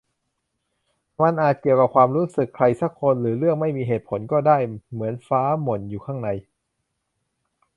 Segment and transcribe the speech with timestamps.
[1.21, 4.57] มันอาจเกี่ยวกับความรู้สึก ใครสักคน หรือเรื่องไม่มีเหตุผลก็ได้
[4.93, 6.29] เหมือนฟ้าหม่นอยู่ข้างใน